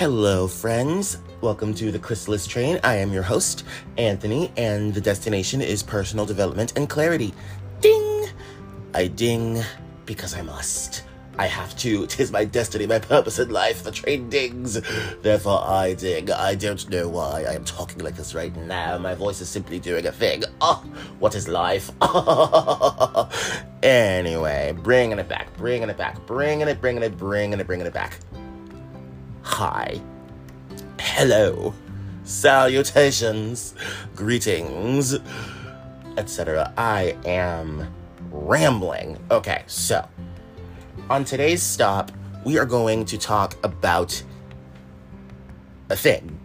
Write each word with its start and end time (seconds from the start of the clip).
Hello, 0.00 0.48
friends. 0.48 1.18
Welcome 1.42 1.74
to 1.74 1.92
the 1.92 1.98
Chrysalis 1.98 2.46
Train. 2.46 2.80
I 2.82 2.94
am 2.94 3.12
your 3.12 3.22
host, 3.22 3.64
Anthony, 3.98 4.50
and 4.56 4.94
the 4.94 5.00
destination 5.02 5.60
is 5.60 5.82
personal 5.82 6.24
development 6.24 6.72
and 6.74 6.88
clarity. 6.88 7.34
Ding! 7.82 8.30
I 8.94 9.08
ding 9.08 9.62
because 10.06 10.34
I 10.34 10.40
must. 10.40 11.04
I 11.38 11.48
have 11.48 11.76
to. 11.80 12.06
Tis 12.08 12.32
my 12.32 12.46
destiny, 12.46 12.86
my 12.86 12.98
purpose 12.98 13.38
in 13.38 13.50
life. 13.50 13.84
The 13.84 13.90
train 13.90 14.30
dings. 14.30 14.80
Therefore, 15.20 15.62
I 15.66 15.92
ding. 15.92 16.30
I 16.30 16.54
don't 16.54 16.88
know 16.88 17.06
why 17.06 17.44
I 17.46 17.52
am 17.52 17.66
talking 17.66 18.02
like 18.02 18.16
this 18.16 18.34
right 18.34 18.56
now. 18.56 18.96
My 18.96 19.14
voice 19.14 19.42
is 19.42 19.50
simply 19.50 19.78
doing 19.78 20.06
a 20.06 20.12
thing. 20.12 20.44
Oh, 20.62 20.82
what 21.18 21.34
is 21.34 21.46
life? 21.46 21.90
anyway, 23.82 24.74
bringing 24.82 25.18
it 25.18 25.28
back, 25.28 25.54
bringing 25.58 25.90
it 25.90 25.98
back, 25.98 26.24
bringing 26.26 26.68
it, 26.68 26.80
bringing 26.80 27.02
it, 27.02 27.18
bringing 27.18 27.60
it, 27.60 27.66
bringing 27.66 27.86
it 27.86 27.92
back. 27.92 28.18
Hi. 29.42 30.00
Hello. 30.98 31.74
Salutations. 32.24 33.74
Greetings. 34.14 35.18
Etc. 36.16 36.72
I 36.76 37.16
am 37.24 37.92
rambling. 38.30 39.18
Okay, 39.30 39.64
so 39.66 40.06
on 41.08 41.24
today's 41.24 41.62
stop, 41.62 42.12
we 42.44 42.58
are 42.58 42.66
going 42.66 43.04
to 43.06 43.18
talk 43.18 43.56
about 43.64 44.22
a 45.88 45.96
thing. 45.96 46.38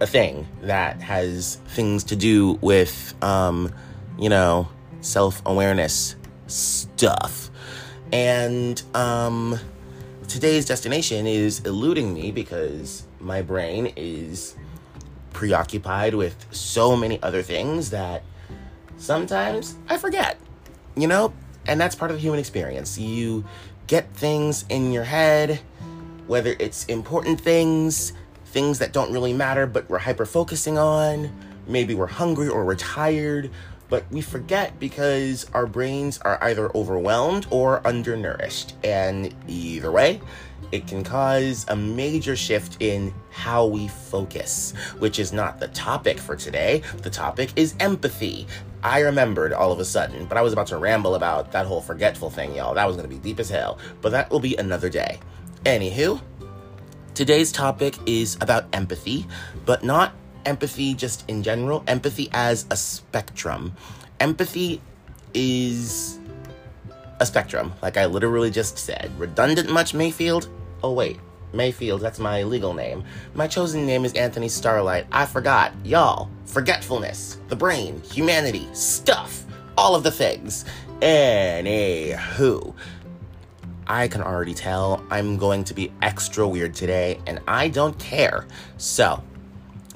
A 0.00 0.06
thing 0.06 0.46
that 0.62 1.00
has 1.02 1.56
things 1.68 2.04
to 2.04 2.16
do 2.16 2.58
with, 2.60 3.14
um, 3.22 3.72
you 4.18 4.28
know, 4.28 4.68
self 5.00 5.42
awareness 5.46 6.16
stuff. 6.46 7.50
And, 8.12 8.82
um, 8.94 9.58
today's 10.28 10.66
destination 10.66 11.26
is 11.26 11.60
eluding 11.60 12.12
me 12.12 12.30
because 12.30 13.04
my 13.18 13.40
brain 13.40 13.92
is 13.96 14.54
preoccupied 15.32 16.14
with 16.14 16.46
so 16.50 16.94
many 16.94 17.20
other 17.22 17.42
things 17.42 17.90
that 17.90 18.22
sometimes 18.98 19.76
I 19.88 19.96
forget. 19.96 20.38
You 20.96 21.08
know, 21.08 21.32
and 21.66 21.80
that's 21.80 21.94
part 21.94 22.10
of 22.10 22.18
the 22.18 22.20
human 22.20 22.38
experience. 22.38 22.98
You 22.98 23.44
get 23.86 24.12
things 24.14 24.66
in 24.68 24.92
your 24.92 25.04
head, 25.04 25.60
whether 26.26 26.54
it's 26.58 26.84
important 26.86 27.40
things, 27.40 28.12
things 28.46 28.78
that 28.80 28.92
don't 28.92 29.10
really 29.12 29.32
matter, 29.32 29.66
but 29.66 29.88
we're 29.88 29.98
hyper 29.98 30.26
focusing 30.26 30.76
on. 30.76 31.32
Maybe 31.66 31.94
we're 31.94 32.06
hungry 32.06 32.48
or 32.48 32.64
we're 32.64 32.74
tired, 32.74 33.50
but 33.88 34.04
we 34.10 34.20
forget 34.20 34.78
because 34.78 35.46
our 35.54 35.66
brains 35.66 36.18
are 36.18 36.38
either 36.42 36.74
overwhelmed 36.76 37.46
or 37.50 37.86
undernourished. 37.86 38.74
And 38.84 39.34
either 39.46 39.90
way, 39.90 40.20
it 40.70 40.86
can 40.86 41.02
cause 41.02 41.64
a 41.68 41.76
major 41.76 42.36
shift 42.36 42.76
in 42.80 43.14
how 43.30 43.66
we 43.66 43.88
focus, 43.88 44.74
which 44.98 45.18
is 45.18 45.32
not 45.32 45.60
the 45.60 45.68
topic 45.68 46.18
for 46.18 46.36
today. 46.36 46.82
The 47.02 47.10
topic 47.10 47.50
is 47.56 47.74
empathy. 47.80 48.46
I 48.82 49.00
remembered 49.00 49.52
all 49.52 49.72
of 49.72 49.80
a 49.80 49.84
sudden, 49.84 50.26
but 50.26 50.36
I 50.36 50.42
was 50.42 50.52
about 50.52 50.66
to 50.68 50.76
ramble 50.76 51.14
about 51.14 51.52
that 51.52 51.66
whole 51.66 51.80
forgetful 51.80 52.30
thing, 52.30 52.54
y'all. 52.54 52.74
That 52.74 52.86
was 52.86 52.96
gonna 52.96 53.08
be 53.08 53.18
deep 53.18 53.40
as 53.40 53.48
hell, 53.48 53.78
but 54.02 54.12
that 54.12 54.30
will 54.30 54.40
be 54.40 54.56
another 54.56 54.88
day. 54.88 55.18
Anywho, 55.64 56.20
today's 57.14 57.50
topic 57.50 57.96
is 58.06 58.36
about 58.40 58.66
empathy, 58.72 59.26
but 59.64 59.82
not 59.82 60.12
empathy 60.48 60.94
just 60.94 61.28
in 61.28 61.42
general, 61.42 61.84
empathy 61.86 62.30
as 62.32 62.64
a 62.70 62.76
spectrum. 62.76 63.74
Empathy 64.18 64.80
is 65.34 66.18
a 67.20 67.26
spectrum, 67.26 67.74
like 67.82 67.98
I 67.98 68.06
literally 68.06 68.50
just 68.50 68.78
said. 68.78 69.12
Redundant 69.18 69.70
much, 69.70 69.92
Mayfield? 69.92 70.48
Oh, 70.82 70.92
wait. 70.94 71.20
Mayfield, 71.52 72.00
that's 72.00 72.18
my 72.18 72.42
legal 72.44 72.72
name. 72.72 73.04
My 73.34 73.46
chosen 73.46 73.86
name 73.86 74.06
is 74.06 74.14
Anthony 74.14 74.48
Starlight. 74.48 75.06
I 75.12 75.26
forgot. 75.26 75.72
Y'all. 75.84 76.30
Forgetfulness. 76.46 77.38
The 77.48 77.56
brain. 77.56 78.00
Humanity. 78.02 78.66
Stuff. 78.72 79.44
All 79.76 79.94
of 79.94 80.02
the 80.02 80.10
things. 80.10 80.64
Anywho. 81.00 82.74
I 83.86 84.08
can 84.08 84.22
already 84.22 84.54
tell 84.54 85.04
I'm 85.10 85.36
going 85.36 85.64
to 85.64 85.74
be 85.74 85.92
extra 86.02 86.46
weird 86.46 86.74
today, 86.74 87.20
and 87.26 87.40
I 87.48 87.68
don't 87.68 87.98
care. 87.98 88.46
So, 88.76 89.22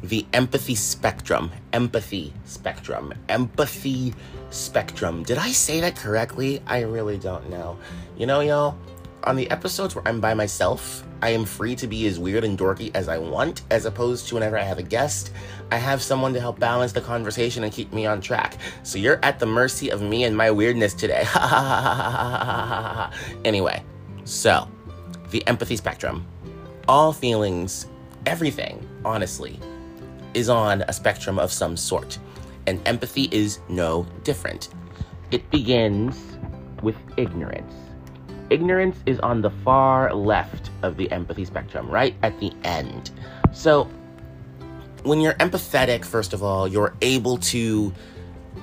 the 0.03 0.27
empathy 0.33 0.75
spectrum. 0.75 1.51
Empathy 1.73 2.33
spectrum. 2.45 3.15
Empathy 3.29 4.15
spectrum. 4.51 5.23
Did 5.23 5.39
I 5.39 5.53
say 5.53 5.81
that 5.81 5.97
correctly? 5.97 6.63
I 6.67 6.83
really 6.83 7.19
don't 7.19 7.49
know. 7.49 7.79
You 8.17 8.27
know, 8.27 8.41
y'all, 8.41 8.77
on 9.25 9.37
the 9.37 9.51
episodes 9.51 9.95
where 9.95 10.07
I'm 10.07 10.21
by 10.21 10.35
myself, 10.35 11.05
I 11.23 11.31
am 11.31 11.45
free 11.45 11.77
to 11.77 11.87
be 11.87 12.07
as 12.09 12.19
weird 12.19 12.43
and 12.43 12.59
dorky 12.59 12.91
as 12.95 13.09
I 13.09 13.19
want, 13.19 13.63
as 13.71 13.87
opposed 13.87 14.27
to 14.29 14.35
whenever 14.35 14.59
I 14.59 14.63
have 14.63 14.79
a 14.79 14.83
guest, 14.83 15.33
I 15.71 15.77
have 15.77 16.03
someone 16.03 16.35
to 16.35 16.41
help 16.41 16.59
balance 16.59 16.91
the 16.91 17.01
conversation 17.01 17.63
and 17.63 17.73
keep 17.73 17.93
me 17.93 18.07
on 18.07 18.21
track. 18.21 18.59
So 18.83 18.99
you're 18.99 19.21
at 19.23 19.39
the 19.39 19.47
mercy 19.47 19.91
of 19.91 20.03
me 20.03 20.25
and 20.25 20.37
my 20.37 20.51
weirdness 20.51 20.95
today. 20.95 21.25
anyway, 23.45 23.85
so 24.25 24.69
the 25.31 25.47
empathy 25.47 25.77
spectrum. 25.77 26.27
All 26.89 27.13
feelings, 27.13 27.87
everything, 28.27 28.85
honestly, 29.05 29.61
is 30.35 30.49
on 30.49 30.83
a 30.83 30.93
spectrum 30.93 31.39
of 31.39 31.53
some 31.53 31.77
sort. 31.77 32.19
And 32.67 32.81
empathy 32.87 33.29
is 33.33 33.61
no 33.69 34.07
different. 34.25 34.69
It 35.31 35.49
begins 35.51 36.39
with 36.83 36.97
ignorance 37.17 37.75
ignorance 38.53 38.99
is 39.07 39.19
on 39.21 39.41
the 39.41 39.51
far 39.51 40.15
left 40.15 40.71
of 40.83 40.97
the 40.97 41.11
empathy 41.11 41.45
spectrum, 41.45 41.89
right 41.89 42.15
at 42.23 42.39
the 42.39 42.53
end. 42.65 43.11
So, 43.53 43.89
when 45.03 45.21
you're 45.21 45.35
empathetic, 45.35 46.05
first 46.05 46.33
of 46.33 46.43
all, 46.43 46.69
you're 46.69 46.95
able 47.01 47.39
to 47.39 47.93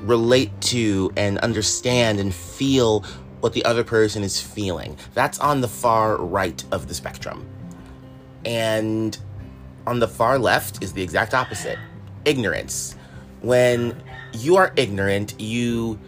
relate 0.04 0.62
to 0.62 1.12
and 1.18 1.40
understand 1.40 2.20
and 2.20 2.34
feel 2.34 3.04
what 3.42 3.54
the 3.54 3.66
other 3.66 3.84
person 3.84 4.24
is 4.24 4.40
feeling. 4.40 4.96
That's 5.16 5.40
on 5.40 5.60
the 5.60 5.68
far 5.68 6.18
right 6.18 6.64
of 6.72 6.88
the 6.88 6.94
spectrum. 6.94 7.46
And 8.46 9.18
on 9.90 9.98
the 9.98 10.08
far 10.08 10.38
left 10.38 10.84
is 10.84 10.94
the 10.94 11.02
exact 11.02 11.34
opposite 11.34 11.80
ignorance. 12.24 12.96
When 13.42 14.02
you 14.34 14.56
are 14.58 14.72
ignorant, 14.76 15.34
you 15.42 16.00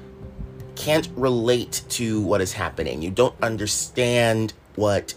can't 0.76 1.10
relate 1.16 1.82
to 1.90 2.22
what 2.22 2.42
is 2.42 2.54
happening. 2.54 3.02
You 3.02 3.10
don't 3.10 3.36
understand 3.42 4.54
what 4.76 5.16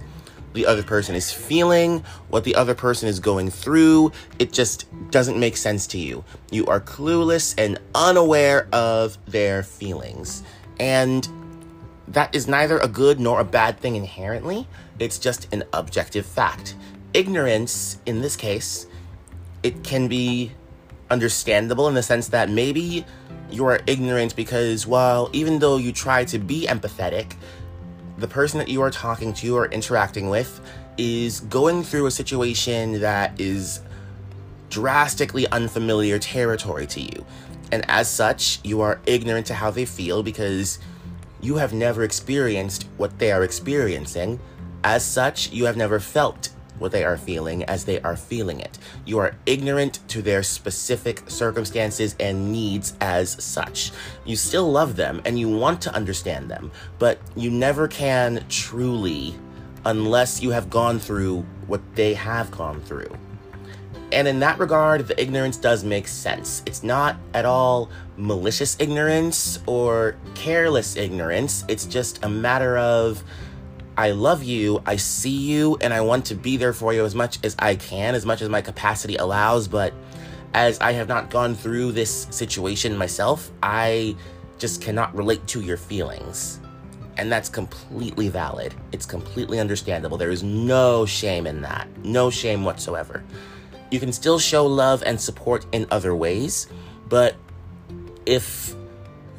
the 0.54 0.64
other 0.64 0.82
person 0.82 1.14
is 1.14 1.30
feeling, 1.30 2.03
what 2.28 2.44
the 2.44 2.54
other 2.54 2.74
person 2.74 3.06
is 3.06 3.20
going 3.20 3.50
through. 3.50 4.12
It 4.38 4.50
just 4.50 4.86
doesn't 5.10 5.38
make 5.38 5.58
sense 5.58 5.86
to 5.88 5.98
you. 5.98 6.24
You 6.50 6.66
are 6.66 6.80
clueless 6.80 7.54
and 7.58 7.78
unaware 7.94 8.66
of 8.72 9.19
their 9.26 9.62
feelings. 9.62 10.42
And 10.80 11.28
that 12.08 12.34
is 12.34 12.48
neither 12.48 12.78
a 12.78 12.88
good 12.88 13.20
nor 13.20 13.41
a 13.41 13.44
bad 13.44 13.78
thing 13.78 13.97
inherently, 13.97 14.66
it's 14.98 15.19
just 15.19 15.53
an 15.53 15.64
objective 15.72 16.24
fact. 16.24 16.76
Ignorance, 17.14 17.98
in 18.06 18.20
this 18.20 18.34
case, 18.34 18.88
it 19.62 19.84
can 19.84 20.08
be 20.08 20.50
understandable 21.10 21.86
in 21.86 21.94
the 21.94 22.02
sense 22.02 22.28
that 22.28 22.50
maybe 22.50 23.06
you 23.50 23.64
are 23.66 23.80
ignorant 23.86 24.34
because, 24.34 24.84
while 24.84 25.30
even 25.32 25.60
though 25.60 25.76
you 25.76 25.92
try 25.92 26.24
to 26.24 26.41
be 26.41 26.66
empathetic, 26.66 27.36
the 28.19 28.26
person 28.26 28.58
that 28.58 28.69
you 28.69 28.82
are 28.82 28.91
talking 28.91 29.32
to 29.34 29.56
or 29.56 29.66
interacting 29.66 30.28
with 30.28 30.60
is 30.98 31.41
going 31.41 31.84
through 31.84 32.06
a 32.06 32.10
situation 32.10 33.00
that 33.00 33.41
is 33.41 33.80
drastically 34.69 35.47
unfamiliar 35.48 36.19
territory 36.19 36.86
to 36.86 37.00
you. 37.00 37.24
And 37.70 37.84
as 37.88 38.10
such, 38.10 38.58
you 38.64 38.80
are 38.80 39.00
ignorant 39.06 39.47
to 39.47 39.54
how 39.54 39.70
they 39.70 39.84
feel 39.84 40.24
because 40.24 40.80
you 41.41 41.56
have 41.56 41.72
never 41.72 42.03
experienced 42.03 42.89
what 42.97 43.18
they 43.21 43.30
are 43.30 43.44
experiencing. 43.44 44.41
As 44.83 45.04
such, 45.04 45.53
you 45.53 45.66
have 45.66 45.77
never 45.77 46.00
felt 46.00 46.50
what 46.78 46.92
they 46.92 47.04
are 47.04 47.16
feeling 47.16 47.65
as 47.65 47.84
they 47.84 48.00
are 48.00 48.16
feeling 48.16 48.60
it. 48.60 48.78
You 49.04 49.18
are 49.18 49.36
ignorant 49.47 50.00
to 50.09 50.22
their 50.22 50.42
specific 50.42 51.28
circumstances 51.28 52.16
and 52.18 52.53
needs 52.53 52.94
as 53.00 53.42
such. 53.42 53.92
You 54.24 54.36
still 54.36 54.71
love 54.71 54.97
them 54.97 55.22
and 55.24 55.38
you 55.38 55.48
want 55.48 55.80
to 55.82 55.94
understand 55.94 56.50
them, 56.50 56.71
but 56.98 57.18
you 57.36 57.50
never 57.50 57.88
can 57.88 58.44
truly 58.48 59.34
unless 59.84 60.42
you 60.42 60.50
have 60.50 60.71
gone 60.71 60.98
through 60.98 61.44
what 61.66 61.80
they 61.94 62.15
have 62.15 62.50
gone 62.50 62.80
through. 62.80 63.15
And 64.12 64.28
in 64.28 64.38
that 64.41 64.59
regard, 64.59 65.09
the 65.09 65.20
ignorance 65.20 65.56
does 65.56 65.82
make 65.82 66.06
sense. 66.06 66.62
It's 66.66 66.82
not 66.84 67.16
at 67.32 67.44
all 67.44 67.91
malicious 68.16 68.77
ignorance 68.78 69.59
or 69.66 70.16
careless 70.34 70.97
ignorance. 70.97 71.65
It's 71.68 71.84
just 71.84 72.24
a 72.24 72.28
matter 72.28 72.78
of 72.78 73.24
I 73.96 74.10
love 74.10 74.42
you, 74.42 74.82
I 74.84 74.96
see 74.96 75.30
you, 75.30 75.76
and 75.80 75.94
I 75.94 76.00
want 76.00 76.26
to 76.26 76.34
be 76.34 76.56
there 76.56 76.72
for 76.72 76.92
you 76.92 77.04
as 77.04 77.14
much 77.14 77.38
as 77.44 77.54
I 77.58 77.76
can, 77.76 78.14
as 78.14 78.26
much 78.26 78.42
as 78.42 78.48
my 78.48 78.60
capacity 78.60 79.16
allows. 79.16 79.68
But 79.68 79.94
as 80.52 80.78
I 80.80 80.92
have 80.92 81.08
not 81.08 81.30
gone 81.30 81.54
through 81.54 81.92
this 81.92 82.26
situation 82.30 82.96
myself, 82.96 83.50
I 83.62 84.16
just 84.58 84.82
cannot 84.82 85.14
relate 85.14 85.46
to 85.48 85.60
your 85.60 85.76
feelings. 85.76 86.60
And 87.16 87.30
that's 87.30 87.48
completely 87.48 88.28
valid. 88.28 88.74
It's 88.91 89.06
completely 89.06 89.60
understandable. 89.60 90.16
There 90.16 90.30
is 90.30 90.42
no 90.42 91.06
shame 91.06 91.46
in 91.46 91.60
that. 91.62 91.86
No 92.04 92.30
shame 92.30 92.64
whatsoever. 92.64 93.22
You 93.92 94.00
can 94.00 94.12
still 94.12 94.41
show 94.41 94.66
love 94.66 95.04
and 95.06 95.20
support 95.20 95.66
in 95.70 95.86
other 95.92 96.16
ways, 96.16 96.66
but 97.08 97.36
if 98.26 98.74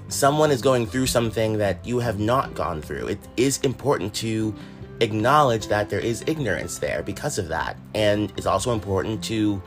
someone 0.07 0.51
is 0.51 0.61
going 0.61 0.85
through 0.85 1.07
something 1.07 1.57
that 1.57 1.85
you 1.85 1.99
have 1.99 2.19
not 2.19 2.53
gone 2.53 2.81
through, 2.81 3.07
it 3.07 3.19
is 3.37 3.59
important 3.59 4.13
to 4.15 4.53
acknowledge 5.01 5.67
that 5.67 5.89
there 5.89 5.99
is 5.99 6.23
ignorance 6.27 6.79
there 6.79 7.03
because 7.03 7.37
of 7.37 7.47
that. 7.49 7.77
And 7.93 8.31
it's 8.37 8.45
also 8.45 8.73
important 8.73 9.23
to 9.25 9.61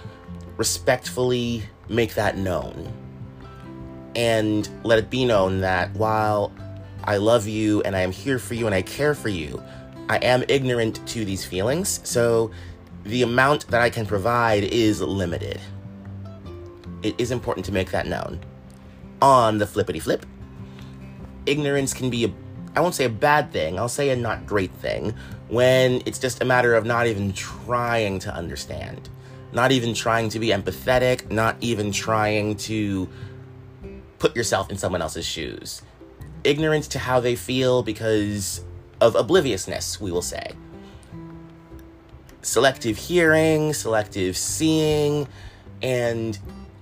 respectfully 0.57 1.63
make 1.89 2.15
that 2.15 2.37
known 2.37 2.93
and 4.17 4.69
let 4.85 4.99
it 4.99 5.11
be 5.11 5.25
known 5.25 5.61
that 5.61 5.93
while 5.95 6.53
I 7.05 7.17
love 7.17 7.47
you 7.47 7.83
and 7.83 7.97
I 7.97 8.01
am 8.01 8.13
here 8.13 8.39
for 8.39 8.55
you 8.55 8.67
and 8.67 8.75
I 8.75 8.83
care 8.83 9.15
for 9.15 9.29
you. 9.29 9.63
I 10.09 10.17
am 10.19 10.43
ignorant 10.49 11.07
to 11.09 11.25
these 11.25 11.45
feelings, 11.45 12.01
so 12.03 12.51
the 13.05 13.23
amount 13.23 13.67
that 13.69 13.83
I 13.83 13.91
can 13.91 14.07
provide 14.07 14.65
is 14.65 15.01
limited. 15.01 15.61
It 17.03 17.15
is 17.19 17.31
important 17.31 17.65
to 17.67 17.73
make 17.73 17.91
that 17.91 18.07
known. 18.07 18.41
On 19.21 19.59
the 19.59 19.67
flippity 19.67 19.99
flip, 19.99 20.25
ignorance 21.47 21.93
can 21.93 22.11
be 22.11 22.25
a 22.25 22.33
I 22.77 22.81
won't 22.81 22.95
say 22.95 23.07
a 23.07 23.11
bad 23.11 23.51
thing, 23.51 23.79
I'll 23.79 23.89
say 23.89 24.11
a 24.11 24.17
not 24.17 24.47
great 24.47 24.71
thing 24.71 25.15
when 25.49 26.03
it's 26.07 26.19
just 26.19 26.43
a 26.43 26.45
matter 26.45 26.75
of 26.75 26.85
not 26.85 27.07
even 27.07 27.33
trying 27.33 28.19
to 28.21 28.33
understand, 28.33 29.09
not 29.53 29.73
even 29.73 29.95
trying 29.95 30.29
to 30.29 30.39
be 30.39 30.49
empathetic, 30.49 31.31
not 31.31 31.57
even 31.61 31.91
trying 31.91 32.57
to 32.57 33.09
put 34.19 34.37
yourself 34.37 34.71
in 34.71 34.77
someone 34.77 35.03
else's 35.03 35.27
shoes. 35.27 35.83
Ignorance 36.45 36.87
to 36.89 36.99
how 36.99 37.19
they 37.19 37.35
feel 37.35 37.83
because 37.83 38.65
of 39.01 39.17
obliviousness, 39.17 40.01
we 40.01 40.13
will 40.13 40.23
say. 40.23 40.53
Selective 42.43 42.97
hearing, 42.97 43.73
selective 43.73 44.37
seeing, 44.37 45.27
and 45.83 46.39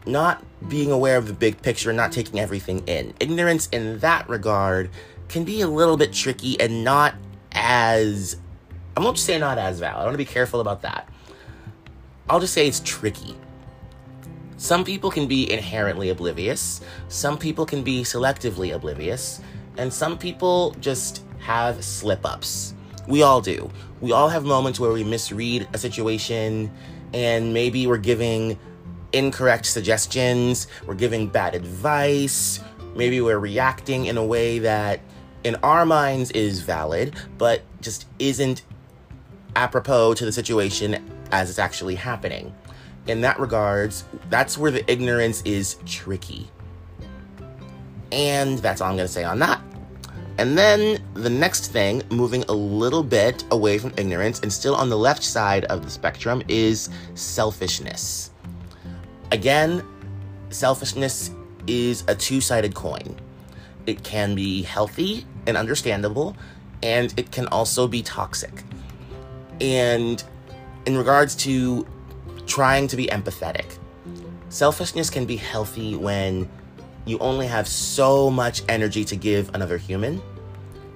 not 0.07 0.43
being 0.69 0.91
aware 0.91 1.17
of 1.17 1.27
the 1.27 1.33
big 1.33 1.61
picture, 1.63 1.91
and 1.91 1.97
not 1.97 2.13
taking 2.13 2.39
everything 2.39 2.87
in. 2.87 3.15
Ignorance 3.21 3.69
in 3.69 3.99
that 4.01 4.29
regard 4.29 4.91
can 5.29 5.45
be 5.45 5.61
a 5.61 5.67
little 5.67 5.97
bit 5.97 6.13
tricky 6.13 6.59
and 6.61 6.85
not 6.85 7.15
as, 7.53 8.37
I 8.97 9.01
won't 9.01 9.19
say 9.19 9.39
not 9.39 9.59
as 9.59 9.81
valid. 9.81 10.03
I 10.03 10.05
want 10.05 10.15
to 10.15 10.19
be 10.19 10.25
careful 10.25 10.61
about 10.61 10.83
that. 10.83 11.09
I'll 12.29 12.41
just 12.41 12.55
say 12.55 12.67
it's 12.67 12.81
tricky. 12.81 13.37
Some 14.57 14.85
people 14.85 15.11
can 15.11 15.27
be 15.27 15.51
inherently 15.53 16.09
oblivious, 16.09 16.81
some 17.09 17.37
people 17.37 17.67
can 17.67 17.83
be 17.83 18.03
selectively 18.03 18.75
oblivious, 18.75 19.41
and 19.77 19.93
some 19.93 20.17
people 20.17 20.75
just 20.81 21.23
have 21.41 21.85
slip 21.85 22.25
ups. 22.25 22.75
We 23.07 23.23
all 23.23 23.41
do. 23.41 23.71
We 24.01 24.13
all 24.13 24.29
have 24.29 24.45
moments 24.45 24.81
where 24.81 24.93
we 24.93 25.05
misread 25.05 25.69
a 25.73 25.79
situation 25.79 26.73
and 27.13 27.53
maybe 27.53 27.87
we're 27.87 27.99
giving 27.99 28.59
incorrect 29.13 29.67
suggestions, 29.67 30.67
we're 30.87 30.95
giving 30.95 31.29
bad 31.29 31.55
advice, 31.55 32.61
maybe 32.95 33.21
we're 33.21 33.39
reacting 33.39 34.07
in 34.07 34.17
a 34.17 34.25
way 34.25 34.59
that 34.59 35.01
in 35.45 35.55
our 35.57 35.87
minds 35.87 36.31
is 36.33 36.61
valid, 36.61 37.15
but 37.39 37.63
just 37.81 38.07
isn't 38.19 38.63
apropos 39.55 40.15
to 40.15 40.25
the 40.25 40.33
situation 40.33 41.03
as 41.33 41.49
it's 41.51 41.59
actually 41.59 41.95
happening 41.95 42.55
in 43.07 43.21
that 43.21 43.39
regards, 43.39 44.05
that's 44.31 44.59
where 44.59 44.71
the 44.71 44.91
ignorance 44.91 45.43
is 45.43 45.77
tricky. 45.87 46.51
And 48.13 48.59
that's 48.59 48.81
all 48.81 48.91
I'm 48.91 48.97
going 48.97 49.07
to 49.07 49.13
say 49.13 49.25
on 49.25 49.39
that. 49.41 49.61
And 50.39 50.57
then 50.57 51.03
the 51.15 51.31
next 51.31 51.69
thing, 51.69 52.03
moving 52.11 52.45
a 52.49 52.53
little 52.53 53.03
bit 53.03 53.45
away 53.51 53.79
from 53.79 53.93
ignorance 53.97 54.41
and 54.41 54.53
still 54.53 54.75
on 54.75 54.91
the 54.91 54.99
left 54.99 55.23
side 55.23 55.65
of 55.67 55.83
the 55.83 55.91
spectrum, 55.91 56.43
is 56.49 56.91
selfishness. 57.15 58.31
Again, 59.33 59.83
selfishness 60.51 61.31
is 61.67 62.05
a 62.09 62.15
two 62.15 62.41
sided 62.41 62.75
coin. 62.75 63.17
It 63.87 64.03
can 64.03 64.35
be 64.35 64.63
healthy 64.63 65.27
and 65.47 65.57
understandable, 65.57 66.37
and 66.83 67.13
it 67.17 67.31
can 67.33 67.47
also 67.49 67.87
be 67.87 68.03
toxic. 68.03 68.63
And 69.61 70.23
in 70.87 70.97
regards 70.97 71.35
to 71.37 71.87
trying 72.47 72.89
to 72.89 72.97
be 72.97 73.07
empathetic. 73.07 73.79
Selfishness 74.49 75.11
can 75.11 75.27
be 75.27 75.37
healthy 75.37 75.97
when 75.97 76.49
you 77.05 77.19
only 77.19 77.47
have 77.47 77.69
so 77.69 78.31
much 78.31 78.63
energy 78.69 79.05
to 79.05 79.17
give 79.17 79.55
another 79.55 79.77
human. 79.77 80.23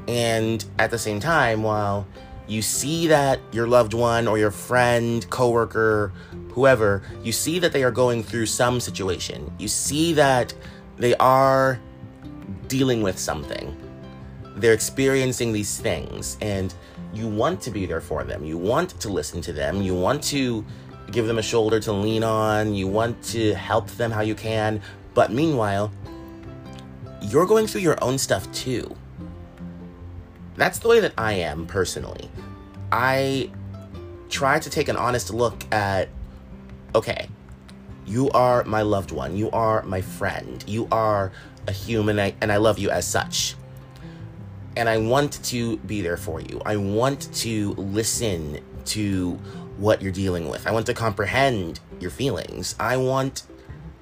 And 0.08 0.64
at 0.78 0.90
the 0.90 0.98
same 0.98 1.20
time, 1.20 1.62
while 1.62 2.06
you 2.50 2.62
see 2.62 3.06
that 3.06 3.38
your 3.52 3.68
loved 3.68 3.94
one 3.94 4.26
or 4.26 4.36
your 4.36 4.50
friend, 4.50 5.28
coworker, 5.30 6.12
whoever, 6.50 7.00
you 7.22 7.30
see 7.30 7.60
that 7.60 7.72
they 7.72 7.84
are 7.84 7.92
going 7.92 8.24
through 8.24 8.46
some 8.46 8.80
situation. 8.80 9.52
You 9.56 9.68
see 9.68 10.12
that 10.14 10.52
they 10.96 11.14
are 11.16 11.78
dealing 12.66 13.02
with 13.02 13.20
something. 13.20 13.76
They're 14.56 14.72
experiencing 14.72 15.52
these 15.52 15.78
things 15.78 16.36
and 16.40 16.74
you 17.14 17.28
want 17.28 17.60
to 17.62 17.70
be 17.70 17.86
there 17.86 18.00
for 18.00 18.24
them. 18.24 18.44
You 18.44 18.58
want 18.58 18.98
to 19.00 19.08
listen 19.08 19.40
to 19.42 19.52
them. 19.52 19.80
You 19.80 19.94
want 19.94 20.20
to 20.24 20.64
give 21.12 21.28
them 21.28 21.38
a 21.38 21.42
shoulder 21.42 21.78
to 21.78 21.92
lean 21.92 22.24
on, 22.24 22.74
you 22.74 22.88
want 22.88 23.22
to 23.22 23.54
help 23.54 23.88
them 23.92 24.10
how 24.10 24.22
you 24.22 24.34
can, 24.34 24.80
but 25.14 25.30
meanwhile, 25.30 25.92
you're 27.22 27.46
going 27.46 27.66
through 27.66 27.80
your 27.80 28.02
own 28.02 28.18
stuff 28.18 28.50
too. 28.52 28.96
That's 30.56 30.78
the 30.78 30.88
way 30.88 31.00
that 31.00 31.14
I 31.16 31.34
am 31.34 31.66
personally. 31.66 32.30
I 32.92 33.50
try 34.28 34.58
to 34.58 34.70
take 34.70 34.88
an 34.88 34.96
honest 34.96 35.32
look 35.32 35.64
at 35.72 36.08
okay, 36.94 37.28
you 38.06 38.28
are 38.30 38.64
my 38.64 38.82
loved 38.82 39.12
one, 39.12 39.36
you 39.36 39.50
are 39.52 39.82
my 39.84 40.00
friend, 40.00 40.64
you 40.66 40.88
are 40.90 41.32
a 41.68 41.72
human, 41.72 42.18
and 42.18 42.50
I 42.50 42.56
love 42.56 42.78
you 42.78 42.90
as 42.90 43.06
such. 43.06 43.54
And 44.76 44.88
I 44.88 44.98
want 44.98 45.42
to 45.44 45.76
be 45.78 46.00
there 46.00 46.16
for 46.16 46.40
you. 46.40 46.60
I 46.64 46.76
want 46.76 47.32
to 47.36 47.74
listen 47.74 48.60
to 48.86 49.32
what 49.76 50.02
you're 50.02 50.12
dealing 50.12 50.48
with. 50.48 50.66
I 50.66 50.72
want 50.72 50.86
to 50.86 50.94
comprehend 50.94 51.80
your 52.00 52.10
feelings. 52.10 52.74
I 52.78 52.96
want 52.96 53.44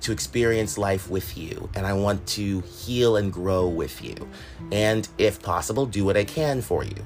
to 0.01 0.13
experience 0.13 0.79
life 0.79 1.11
with 1.11 1.37
you 1.37 1.69
and 1.75 1.87
I 1.87 1.93
want 1.93 2.27
to 2.29 2.61
heal 2.61 3.17
and 3.17 3.33
grow 3.33 3.69
with 3.69 4.03
you. 4.03 4.29
And 4.73 5.09
if 5.19 5.43
possible, 5.43 5.87
do 5.87 6.05
what 6.05 6.17
I 6.17 6.25
can 6.25 6.63
for 6.63 6.85
you. 6.85 6.97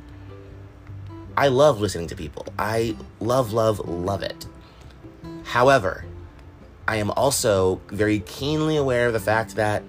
I 1.36 1.48
love 1.48 1.80
listening 1.80 2.08
to 2.08 2.16
people. 2.16 2.46
I 2.58 2.96
love, 3.20 3.52
love, 3.52 3.78
love 3.88 4.22
it. 4.22 4.46
However, 5.44 6.04
I 6.86 6.96
am 6.96 7.10
also 7.12 7.80
very 7.88 8.20
keenly 8.20 8.76
aware 8.76 9.06
of 9.06 9.12
the 9.12 9.20
fact 9.20 9.56
that 9.56 9.82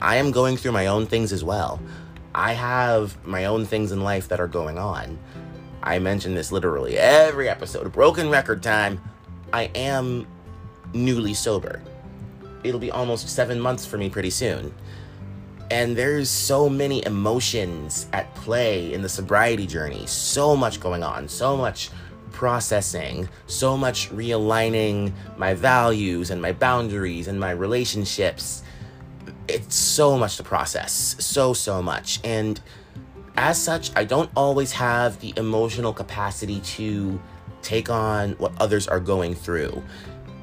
I 0.00 0.16
am 0.16 0.30
going 0.30 0.56
through 0.56 0.72
my 0.72 0.86
own 0.86 1.06
things 1.06 1.32
as 1.32 1.42
well. 1.42 1.80
I 2.34 2.52
have 2.52 3.16
my 3.26 3.46
own 3.46 3.64
things 3.64 3.92
in 3.92 4.02
life 4.02 4.28
that 4.28 4.40
are 4.40 4.48
going 4.48 4.78
on. 4.78 5.18
I 5.82 5.98
mention 5.98 6.34
this 6.34 6.52
literally 6.52 6.98
every 6.98 7.48
episode. 7.48 7.90
Broken 7.92 8.28
record 8.28 8.62
time. 8.62 9.00
I 9.52 9.70
am 9.74 10.26
newly 10.92 11.32
sober. 11.32 11.80
It'll 12.64 12.80
be 12.80 12.90
almost 12.90 13.28
seven 13.28 13.60
months 13.60 13.86
for 13.86 13.98
me 13.98 14.10
pretty 14.10 14.30
soon. 14.30 14.74
And 15.70 15.96
there's 15.96 16.30
so 16.30 16.68
many 16.68 17.04
emotions 17.04 18.06
at 18.12 18.32
play 18.36 18.92
in 18.92 19.02
the 19.02 19.08
sobriety 19.08 19.66
journey. 19.66 20.06
So 20.06 20.54
much 20.54 20.80
going 20.80 21.02
on. 21.02 21.28
So 21.28 21.56
much 21.56 21.90
processing. 22.30 23.28
So 23.46 23.76
much 23.76 24.10
realigning 24.10 25.12
my 25.36 25.54
values 25.54 26.30
and 26.30 26.40
my 26.40 26.52
boundaries 26.52 27.26
and 27.26 27.40
my 27.40 27.50
relationships. 27.50 28.62
It's 29.48 29.74
so 29.74 30.16
much 30.16 30.36
to 30.36 30.44
process. 30.44 31.16
So, 31.18 31.52
so 31.52 31.82
much. 31.82 32.20
And 32.22 32.60
as 33.36 33.60
such, 33.60 33.90
I 33.96 34.04
don't 34.04 34.30
always 34.36 34.72
have 34.72 35.20
the 35.20 35.32
emotional 35.36 35.92
capacity 35.92 36.60
to 36.60 37.20
take 37.62 37.90
on 37.90 38.32
what 38.32 38.52
others 38.60 38.86
are 38.86 39.00
going 39.00 39.34
through. 39.34 39.82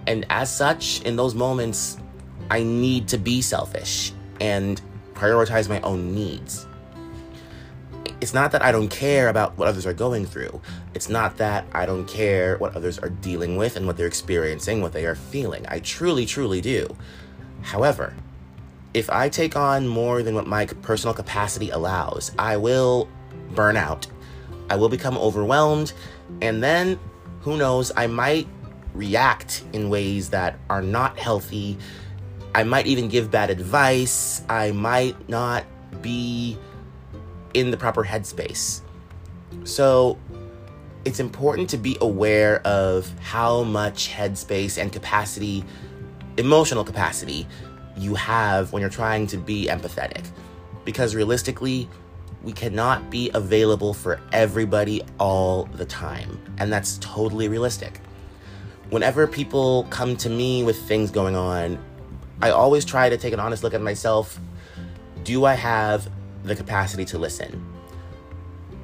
And 0.05 0.25
as 0.29 0.53
such, 0.53 1.01
in 1.03 1.15
those 1.15 1.33
moments, 1.33 1.97
I 2.49 2.63
need 2.63 3.07
to 3.09 3.17
be 3.17 3.41
selfish 3.41 4.13
and 4.39 4.81
prioritize 5.13 5.69
my 5.69 5.81
own 5.81 6.13
needs. 6.13 6.67
It's 8.21 8.33
not 8.33 8.51
that 8.53 8.61
I 8.61 8.71
don't 8.71 8.89
care 8.89 9.27
about 9.27 9.57
what 9.57 9.67
others 9.67 9.85
are 9.85 9.93
going 9.93 10.25
through. 10.25 10.61
It's 10.93 11.09
not 11.09 11.37
that 11.37 11.65
I 11.73 11.85
don't 11.85 12.07
care 12.07 12.57
what 12.57 12.75
others 12.75 12.97
are 12.99 13.09
dealing 13.09 13.57
with 13.57 13.75
and 13.75 13.85
what 13.85 13.97
they're 13.97 14.07
experiencing, 14.07 14.81
what 14.81 14.93
they 14.93 15.05
are 15.05 15.15
feeling. 15.15 15.65
I 15.67 15.79
truly, 15.79 16.25
truly 16.25 16.61
do. 16.61 16.95
However, 17.61 18.15
if 18.93 19.09
I 19.09 19.27
take 19.27 19.55
on 19.55 19.87
more 19.87 20.23
than 20.23 20.35
what 20.35 20.47
my 20.47 20.65
personal 20.65 21.13
capacity 21.13 21.69
allows, 21.71 22.31
I 22.37 22.57
will 22.57 23.09
burn 23.55 23.75
out. 23.75 24.07
I 24.69 24.75
will 24.75 24.89
become 24.89 25.17
overwhelmed. 25.17 25.93
And 26.41 26.63
then, 26.63 26.99
who 27.41 27.57
knows, 27.57 27.91
I 27.97 28.07
might 28.07 28.47
react 28.93 29.63
in 29.73 29.89
ways 29.89 30.29
that 30.29 30.59
are 30.69 30.81
not 30.81 31.17
healthy. 31.17 31.77
I 32.55 32.63
might 32.63 32.85
even 32.85 33.07
give 33.07 33.31
bad 33.31 33.49
advice. 33.49 34.43
I 34.47 34.71
might 34.71 35.27
not 35.27 35.65
be 36.01 36.57
in 37.53 37.71
the 37.71 37.77
proper 37.77 38.03
headspace. 38.03 38.81
So 39.63 40.17
it's 41.05 41.19
important 41.19 41.69
to 41.71 41.77
be 41.77 41.97
aware 42.01 42.65
of 42.65 43.11
how 43.19 43.63
much 43.63 44.09
headspace 44.09 44.81
and 44.81 44.91
capacity, 44.91 45.63
emotional 46.37 46.83
capacity, 46.83 47.47
you 47.97 48.15
have 48.15 48.71
when 48.71 48.81
you're 48.81 48.89
trying 48.89 49.27
to 49.27 49.37
be 49.37 49.67
empathetic. 49.67 50.25
Because 50.85 51.15
realistically, 51.15 51.89
we 52.43 52.51
cannot 52.51 53.09
be 53.09 53.31
available 53.33 53.93
for 53.93 54.19
everybody 54.31 55.01
all 55.19 55.65
the 55.73 55.85
time. 55.85 56.39
And 56.57 56.71
that's 56.71 56.97
totally 56.99 57.47
realistic. 57.47 57.99
Whenever 58.89 59.25
people 59.25 59.85
come 59.89 60.15
to 60.17 60.29
me 60.29 60.63
with 60.63 60.77
things 60.87 61.09
going 61.09 61.35
on, 61.35 61.79
I 62.41 62.49
always 62.49 62.85
try 62.85 63.09
to 63.09 63.17
take 63.17 63.33
an 63.33 63.39
honest 63.39 63.63
look 63.63 63.73
at 63.73 63.81
myself. 63.81 64.39
Do 65.23 65.45
I 65.45 65.53
have 65.53 66.09
the 66.43 66.55
capacity 66.55 67.05
to 67.05 67.17
listen? 67.17 67.65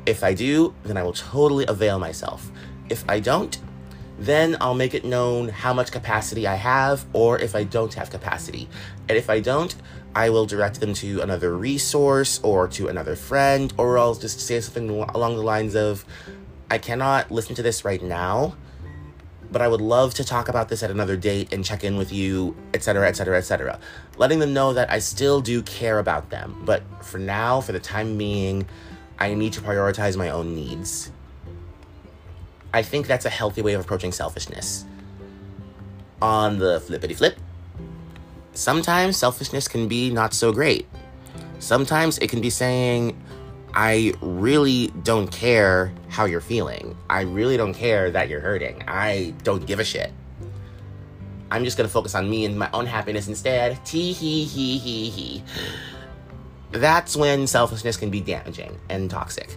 If 0.05 0.23
I 0.23 0.33
do, 0.33 0.73
then 0.83 0.97
I 0.97 1.03
will 1.03 1.13
totally 1.13 1.65
avail 1.67 1.99
myself. 1.99 2.51
If 2.89 3.03
I 3.09 3.19
don't, 3.19 3.57
then 4.17 4.57
I'll 4.59 4.75
make 4.75 4.93
it 4.93 5.05
known 5.05 5.49
how 5.49 5.73
much 5.73 5.91
capacity 5.91 6.47
I 6.47 6.55
have 6.55 7.05
or 7.13 7.39
if 7.39 7.55
I 7.55 7.63
don't 7.63 7.93
have 7.93 8.09
capacity. 8.09 8.67
And 9.07 9.17
if 9.17 9.29
I 9.29 9.39
don't, 9.39 9.75
I 10.15 10.29
will 10.29 10.45
direct 10.45 10.79
them 10.79 10.93
to 10.95 11.21
another 11.21 11.55
resource 11.55 12.39
or 12.43 12.67
to 12.69 12.87
another 12.87 13.15
friend, 13.15 13.71
or 13.77 13.97
I'll 13.97 14.15
just 14.15 14.39
say 14.39 14.59
something 14.59 14.89
along 14.89 15.35
the 15.35 15.43
lines 15.43 15.75
of, 15.75 16.03
I 16.71 16.77
cannot 16.77 17.31
listen 17.31 17.55
to 17.55 17.61
this 17.61 17.85
right 17.85 18.01
now, 18.01 18.55
but 19.51 19.61
I 19.61 19.67
would 19.67 19.81
love 19.81 20.13
to 20.15 20.23
talk 20.23 20.49
about 20.49 20.69
this 20.69 20.83
at 20.83 20.91
another 20.91 21.17
date 21.17 21.53
and 21.53 21.65
check 21.65 21.83
in 21.83 21.97
with 21.97 22.11
you, 22.11 22.55
etc., 22.73 23.07
etc., 23.07 23.37
etc. 23.37 23.79
Letting 24.17 24.39
them 24.39 24.53
know 24.53 24.73
that 24.73 24.91
I 24.91 24.99
still 24.99 25.41
do 25.41 25.61
care 25.61 25.99
about 25.99 26.29
them, 26.29 26.61
but 26.65 26.83
for 27.03 27.17
now, 27.17 27.61
for 27.61 27.71
the 27.71 27.79
time 27.79 28.17
being, 28.17 28.67
I 29.17 29.33
need 29.33 29.53
to 29.53 29.61
prioritize 29.61 30.15
my 30.15 30.29
own 30.29 30.55
needs. 30.55 31.11
I 32.73 32.83
think 32.83 33.07
that's 33.07 33.25
a 33.25 33.29
healthy 33.29 33.61
way 33.61 33.73
of 33.73 33.81
approaching 33.81 34.11
selfishness. 34.11 34.85
On 36.21 36.59
the 36.59 36.79
flippity 36.81 37.13
flip, 37.13 37.37
sometimes 38.53 39.17
selfishness 39.17 39.67
can 39.67 39.87
be 39.87 40.11
not 40.11 40.33
so 40.33 40.51
great. 40.53 40.87
Sometimes 41.59 42.17
it 42.19 42.29
can 42.29 42.41
be 42.41 42.49
saying, 42.49 43.21
I 43.73 44.13
really 44.21 44.87
don't 45.03 45.31
care 45.31 45.93
how 46.09 46.25
you're 46.25 46.41
feeling. 46.41 46.97
I 47.09 47.21
really 47.21 47.57
don't 47.57 47.73
care 47.73 48.09
that 48.11 48.29
you're 48.29 48.39
hurting. 48.39 48.83
I 48.87 49.33
don't 49.43 49.65
give 49.65 49.79
a 49.79 49.83
shit. 49.83 50.11
I'm 51.51 51.63
just 51.63 51.77
gonna 51.77 51.89
focus 51.89 52.15
on 52.15 52.29
me 52.29 52.45
and 52.45 52.57
my 52.57 52.69
own 52.73 52.85
happiness 52.85 53.27
instead. 53.27 53.83
Tee 53.85 54.13
hee 54.13 54.45
hee 54.45 54.77
hee 54.77 55.09
hee. 55.09 55.43
That's 56.71 57.15
when 57.15 57.47
selfishness 57.47 57.97
can 57.97 58.09
be 58.09 58.21
damaging 58.21 58.77
and 58.89 59.09
toxic. 59.09 59.51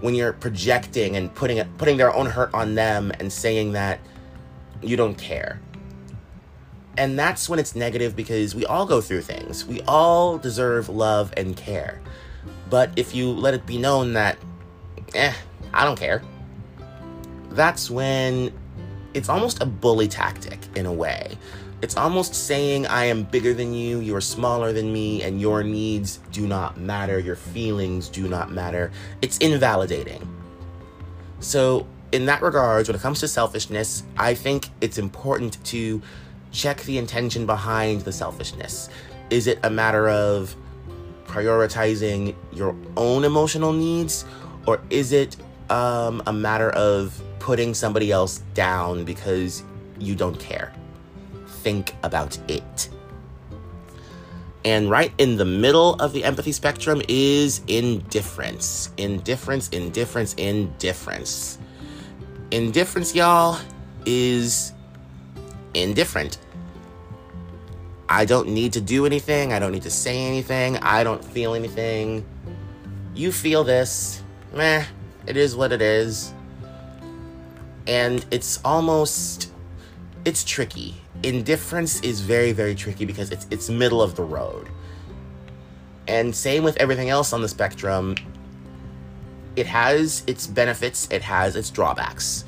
When 0.00 0.14
you're 0.14 0.32
projecting 0.32 1.16
and 1.16 1.34
putting 1.34 1.58
it, 1.58 1.68
putting 1.78 1.96
their 1.96 2.14
own 2.14 2.26
hurt 2.26 2.52
on 2.54 2.74
them 2.74 3.12
and 3.20 3.32
saying 3.32 3.72
that 3.72 4.00
you 4.82 4.96
don't 4.96 5.16
care. 5.16 5.60
And 6.96 7.18
that's 7.18 7.48
when 7.48 7.58
it's 7.58 7.74
negative 7.74 8.14
because 8.14 8.54
we 8.54 8.64
all 8.66 8.86
go 8.86 9.00
through 9.00 9.22
things. 9.22 9.64
We 9.66 9.80
all 9.82 10.38
deserve 10.38 10.88
love 10.88 11.32
and 11.36 11.56
care. 11.56 12.00
But 12.74 12.90
if 12.96 13.14
you 13.14 13.30
let 13.30 13.54
it 13.54 13.66
be 13.66 13.78
known 13.78 14.14
that, 14.14 14.36
eh, 15.14 15.32
I 15.72 15.84
don't 15.84 15.96
care, 15.96 16.24
that's 17.50 17.88
when 17.88 18.52
it's 19.14 19.28
almost 19.28 19.62
a 19.62 19.64
bully 19.64 20.08
tactic 20.08 20.58
in 20.74 20.84
a 20.84 20.92
way. 20.92 21.38
It's 21.82 21.96
almost 21.96 22.34
saying, 22.34 22.88
I 22.88 23.04
am 23.04 23.22
bigger 23.22 23.54
than 23.54 23.74
you, 23.74 24.00
you're 24.00 24.20
smaller 24.20 24.72
than 24.72 24.92
me, 24.92 25.22
and 25.22 25.40
your 25.40 25.62
needs 25.62 26.18
do 26.32 26.48
not 26.48 26.76
matter, 26.76 27.20
your 27.20 27.36
feelings 27.36 28.08
do 28.08 28.26
not 28.26 28.50
matter. 28.50 28.90
It's 29.22 29.38
invalidating. 29.38 30.28
So, 31.38 31.86
in 32.10 32.26
that 32.26 32.42
regards, 32.42 32.88
when 32.88 32.96
it 32.96 33.02
comes 33.02 33.20
to 33.20 33.28
selfishness, 33.28 34.02
I 34.16 34.34
think 34.34 34.68
it's 34.80 34.98
important 34.98 35.64
to 35.66 36.02
check 36.50 36.82
the 36.82 36.98
intention 36.98 37.46
behind 37.46 38.00
the 38.00 38.10
selfishness. 38.10 38.88
Is 39.30 39.46
it 39.46 39.60
a 39.62 39.70
matter 39.70 40.08
of 40.08 40.56
prioritizing 41.34 42.32
your 42.52 42.76
own 42.96 43.24
emotional 43.24 43.72
needs, 43.72 44.24
or 44.66 44.80
is 44.90 45.10
it 45.10 45.36
um, 45.68 46.22
a 46.26 46.32
matter 46.32 46.70
of 46.70 47.20
putting 47.40 47.74
somebody 47.74 48.12
else 48.12 48.38
down 48.54 49.04
because 49.04 49.64
you 49.98 50.14
don't 50.14 50.38
care? 50.38 50.72
Think 51.46 51.92
about 52.04 52.38
it. 52.48 52.88
And 54.64 54.88
right 54.88 55.12
in 55.18 55.36
the 55.36 55.44
middle 55.44 55.94
of 55.94 56.12
the 56.12 56.24
empathy 56.24 56.52
spectrum 56.52 57.02
is 57.08 57.60
indifference. 57.66 58.90
Indifference, 58.96 59.68
indifference, 59.70 60.34
indifference. 60.34 61.58
Indifference, 62.50 63.14
y'all, 63.14 63.58
is 64.06 64.72
indifferent. 65.74 66.38
I 68.08 68.24
don't 68.24 68.48
need 68.48 68.72
to 68.74 68.80
do 68.80 69.06
anything. 69.06 69.52
I 69.52 69.58
don't 69.58 69.72
need 69.72 69.82
to 69.82 69.90
say 69.90 70.24
anything. 70.24 70.76
I 70.78 71.04
don't 71.04 71.24
feel 71.24 71.54
anything. 71.54 72.24
You 73.14 73.32
feel 73.32 73.64
this. 73.64 74.22
Meh. 74.52 74.84
It 75.26 75.36
is 75.36 75.56
what 75.56 75.72
it 75.72 75.80
is. 75.80 76.34
And 77.86 78.24
it's 78.30 78.60
almost 78.64 79.52
it's 80.24 80.44
tricky. 80.44 80.96
Indifference 81.22 82.00
is 82.00 82.20
very, 82.20 82.52
very 82.52 82.74
tricky 82.74 83.04
because 83.04 83.30
it's 83.30 83.46
it's 83.50 83.68
middle 83.68 84.02
of 84.02 84.16
the 84.16 84.22
road. 84.22 84.68
And 86.06 86.34
same 86.34 86.64
with 86.64 86.76
everything 86.76 87.08
else 87.08 87.32
on 87.32 87.40
the 87.40 87.48
spectrum. 87.48 88.16
It 89.56 89.66
has 89.66 90.22
its 90.26 90.46
benefits, 90.46 91.08
it 91.10 91.22
has 91.22 91.56
its 91.56 91.70
drawbacks. 91.70 92.44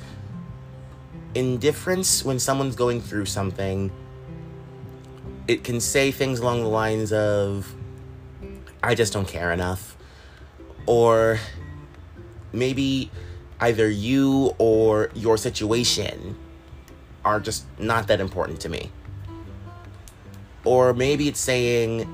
Indifference 1.33 2.23
when 2.23 2.37
someone's 2.37 2.75
going 2.75 3.01
through 3.01 3.25
something 3.25 3.91
it 5.47 5.63
can 5.63 5.79
say 5.79 6.11
things 6.11 6.39
along 6.39 6.61
the 6.61 6.69
lines 6.69 7.13
of, 7.13 7.73
I 8.83 8.95
just 8.95 9.13
don't 9.13 9.27
care 9.27 9.51
enough. 9.51 9.97
Or 10.85 11.39
maybe 12.51 13.09
either 13.59 13.89
you 13.89 14.53
or 14.57 15.09
your 15.13 15.37
situation 15.37 16.37
are 17.23 17.39
just 17.39 17.65
not 17.79 18.07
that 18.07 18.19
important 18.19 18.59
to 18.61 18.69
me. 18.69 18.91
Or 20.63 20.93
maybe 20.93 21.27
it's 21.27 21.39
saying, 21.39 22.07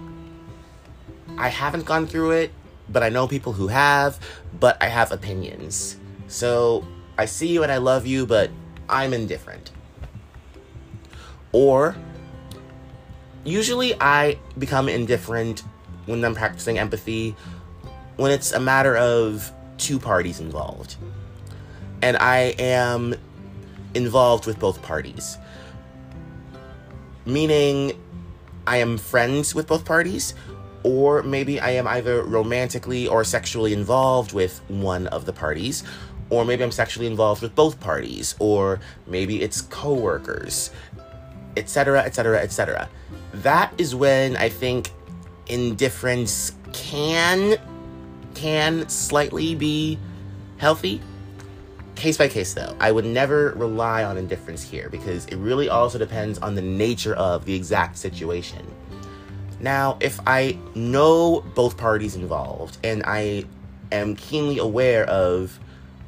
I 1.38 1.50
haven't 1.50 1.86
gone 1.86 2.06
through 2.06 2.32
it, 2.32 2.52
but 2.90 3.02
I 3.02 3.10
know 3.10 3.28
people 3.28 3.54
who 3.54 3.68
have, 3.68 4.20
but 4.60 4.78
I 4.82 4.88
have 4.88 5.12
opinions. 5.12 5.98
So 6.28 6.86
I 7.18 7.26
see 7.26 7.48
you 7.48 7.64
and 7.64 7.72
I 7.72 7.78
love 7.78 8.06
you, 8.06 8.26
but 8.26 8.52
I'm 8.88 9.14
indifferent. 9.14 9.72
Or 11.52 11.96
usually 13.44 13.94
I 14.00 14.38
become 14.58 14.90
indifferent 14.90 15.64
when 16.06 16.24
I'm 16.24 16.36
practicing 16.36 16.80
empathy 16.80 17.36
when 18.16 18.32
it's 18.32 18.52
a 18.52 18.60
matter 18.60 18.96
of 18.96 19.52
two 19.78 20.00
parties 20.00 20.40
involved. 20.40 20.96
And 22.02 22.18
I 22.18 22.56
am 22.60 23.16
involved 23.94 24.46
with 24.46 24.60
both 24.60 24.82
parties. 24.82 25.38
Meaning, 27.26 27.94
I 28.68 28.78
am 28.78 28.98
friends 28.98 29.56
with 29.56 29.68
both 29.68 29.86
parties, 29.86 30.34
or 30.84 31.24
maybe 31.24 31.60
I 31.60 31.72
am 31.72 31.88
either 31.88 32.24
romantically 32.24 33.08
or 33.08 33.24
sexually 33.24 33.74
involved 33.74 34.34
with 34.34 34.62
one 34.68 35.08
of 35.08 35.26
the 35.26 35.34
parties, 35.34 35.84
or 36.30 36.44
maybe 36.46 36.64
I'm 36.64 36.72
sexually 36.72 37.08
involved 37.08 37.42
with 37.42 37.56
both 37.56 37.80
parties, 37.80 38.36
or 38.40 38.80
maybe 39.08 39.42
it's 39.42 39.62
coworkers, 39.62 40.72
etc., 41.56 42.02
etc., 42.02 42.42
etc 42.42 42.90
that 43.34 43.74
is 43.78 43.96
when 43.96 44.38
I 44.38 44.50
think 44.50 44.92
indifference 45.48 46.54
can 46.72 47.58
can 48.36 48.88
slightly 48.90 49.56
be 49.56 50.00
healthy. 50.58 51.02
Case 51.96 52.18
by 52.18 52.28
case 52.28 52.54
though. 52.54 52.76
I 52.80 52.92
would 52.92 53.06
never 53.06 53.52
rely 53.52 54.04
on 54.04 54.18
indifference 54.18 54.64
here 54.64 54.90
because 54.90 55.26
it 55.28 55.36
really 55.38 55.70
also 55.70 55.98
depends 55.98 56.40
on 56.40 56.56
the 56.56 56.62
nature 56.62 57.16
of 57.16 57.46
the 57.46 57.54
exact 57.54 57.98
situation. 57.98 58.66
Now, 59.60 59.98
if 60.02 60.20
I 60.28 60.58
know 60.76 61.42
both 61.56 61.78
parties 61.78 62.16
involved 62.16 62.78
and 62.84 63.04
I 63.06 63.46
am 63.92 64.16
keenly 64.16 64.58
aware 64.58 65.06
of 65.06 65.58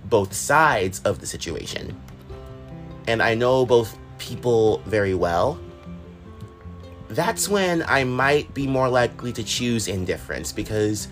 both 0.06 0.34
sides 0.34 1.00
of 1.06 1.20
the 1.20 1.26
situation, 1.26 1.98
and 3.08 3.22
I 3.22 3.36
know 3.36 3.66
both 3.66 3.98
people 4.18 4.80
very 4.86 5.14
well, 5.14 5.60
that's 7.16 7.48
when 7.48 7.84
I 7.84 8.04
might 8.04 8.54
be 8.54 8.68
more 8.68 8.90
likely 8.90 9.32
to 9.34 9.44
choose 9.44 9.88
indifference 9.88 10.52
because 10.52 11.08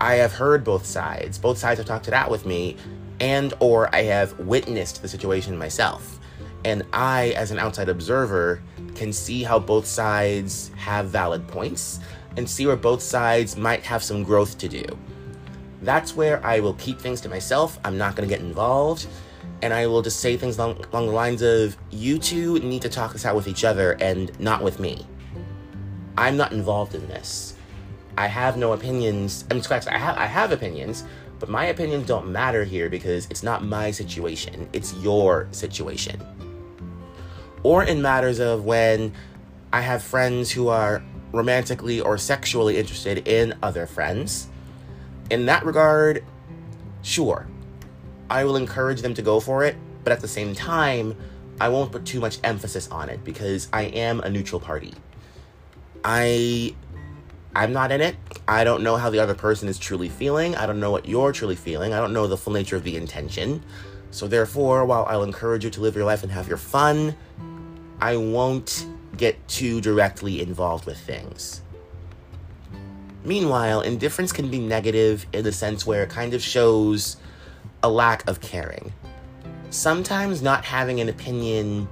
I 0.00 0.14
have 0.14 0.32
heard 0.32 0.64
both 0.64 0.84
sides. 0.84 1.38
Both 1.38 1.58
sides 1.58 1.78
have 1.78 1.86
talked 1.86 2.08
it 2.08 2.14
out 2.14 2.30
with 2.30 2.44
me 2.44 2.76
and 3.20 3.54
or 3.60 3.94
I 3.94 4.02
have 4.02 4.38
witnessed 4.40 5.02
the 5.02 5.08
situation 5.08 5.56
myself. 5.56 6.18
And 6.64 6.82
I 6.92 7.28
as 7.36 7.52
an 7.52 7.60
outside 7.60 7.88
observer 7.88 8.60
can 8.96 9.12
see 9.12 9.44
how 9.44 9.60
both 9.60 9.86
sides 9.86 10.72
have 10.76 11.06
valid 11.10 11.46
points 11.46 12.00
and 12.36 12.50
see 12.50 12.66
where 12.66 12.76
both 12.76 13.00
sides 13.00 13.56
might 13.56 13.84
have 13.84 14.02
some 14.02 14.24
growth 14.24 14.58
to 14.58 14.68
do. 14.68 14.84
That's 15.82 16.16
where 16.16 16.44
I 16.44 16.58
will 16.58 16.74
keep 16.74 16.98
things 16.98 17.20
to 17.20 17.28
myself. 17.28 17.78
I'm 17.84 17.96
not 17.96 18.16
going 18.16 18.28
to 18.28 18.34
get 18.34 18.44
involved. 18.44 19.06
And 19.62 19.72
I 19.72 19.86
will 19.86 20.02
just 20.02 20.20
say 20.20 20.36
things 20.36 20.58
along, 20.58 20.84
along 20.92 21.06
the 21.06 21.12
lines 21.12 21.40
of, 21.40 21.76
you 21.90 22.18
two 22.18 22.58
need 22.58 22.82
to 22.82 22.88
talk 22.88 23.12
this 23.12 23.24
out 23.24 23.36
with 23.36 23.46
each 23.46 23.64
other 23.64 23.92
and 24.00 24.38
not 24.40 24.62
with 24.62 24.80
me. 24.80 25.06
I'm 26.18 26.36
not 26.36 26.52
involved 26.52 26.94
in 26.94 27.06
this. 27.08 27.54
I 28.18 28.26
have 28.26 28.56
no 28.56 28.72
opinions. 28.72 29.44
I 29.50 29.54
mean, 29.54 29.62
scratch. 29.62 29.86
I 29.86 29.98
have 29.98 30.16
I 30.16 30.26
have 30.26 30.52
opinions, 30.52 31.04
but 31.38 31.48
my 31.48 31.66
opinions 31.66 32.06
don't 32.06 32.32
matter 32.32 32.64
here 32.64 32.88
because 32.88 33.26
it's 33.30 33.42
not 33.42 33.62
my 33.64 33.90
situation. 33.90 34.68
It's 34.72 34.94
your 34.94 35.48
situation. 35.50 36.20
Or 37.62 37.84
in 37.84 38.00
matters 38.00 38.38
of 38.38 38.64
when 38.64 39.12
I 39.72 39.80
have 39.82 40.02
friends 40.02 40.50
who 40.50 40.68
are 40.68 41.02
romantically 41.32 42.00
or 42.00 42.16
sexually 42.16 42.78
interested 42.78 43.28
in 43.28 43.54
other 43.62 43.86
friends. 43.86 44.48
In 45.30 45.46
that 45.46 45.66
regard, 45.66 46.24
sure, 47.02 47.46
I 48.30 48.44
will 48.44 48.56
encourage 48.56 49.02
them 49.02 49.12
to 49.14 49.22
go 49.22 49.40
for 49.40 49.64
it, 49.64 49.76
but 50.04 50.12
at 50.12 50.20
the 50.20 50.28
same 50.28 50.54
time, 50.54 51.16
I 51.60 51.68
won't 51.68 51.92
put 51.92 52.04
too 52.04 52.20
much 52.20 52.38
emphasis 52.44 52.88
on 52.88 53.08
it 53.08 53.24
because 53.24 53.68
I 53.72 53.82
am 53.82 54.20
a 54.20 54.30
neutral 54.30 54.60
party. 54.60 54.94
I 56.08 56.72
I'm 57.56 57.72
not 57.72 57.90
in 57.90 58.00
it. 58.00 58.14
I 58.46 58.62
don't 58.62 58.84
know 58.84 58.96
how 58.96 59.10
the 59.10 59.18
other 59.18 59.34
person 59.34 59.68
is 59.68 59.76
truly 59.76 60.08
feeling. 60.08 60.54
I 60.54 60.64
don't 60.66 60.78
know 60.78 60.92
what 60.92 61.08
you're 61.08 61.32
truly 61.32 61.56
feeling. 61.56 61.92
I 61.92 61.98
don't 61.98 62.12
know 62.12 62.28
the 62.28 62.36
full 62.36 62.52
nature 62.52 62.76
of 62.76 62.84
the 62.84 62.96
intention. 62.96 63.64
So 64.12 64.28
therefore, 64.28 64.84
while 64.84 65.04
I'll 65.06 65.24
encourage 65.24 65.64
you 65.64 65.70
to 65.70 65.80
live 65.80 65.96
your 65.96 66.04
life 66.04 66.22
and 66.22 66.30
have 66.30 66.46
your 66.46 66.58
fun, 66.58 67.16
I 68.00 68.16
won't 68.16 68.86
get 69.16 69.48
too 69.48 69.80
directly 69.80 70.40
involved 70.40 70.86
with 70.86 70.98
things. 70.98 71.62
Meanwhile, 73.24 73.80
indifference 73.80 74.30
can 74.30 74.48
be 74.48 74.60
negative 74.60 75.26
in 75.32 75.42
the 75.42 75.50
sense 75.50 75.84
where 75.84 76.04
it 76.04 76.10
kind 76.10 76.34
of 76.34 76.42
shows 76.42 77.16
a 77.82 77.90
lack 77.90 78.28
of 78.28 78.40
caring. 78.40 78.92
Sometimes 79.70 80.40
not 80.40 80.64
having 80.64 81.00
an 81.00 81.08
opinion 81.08 81.88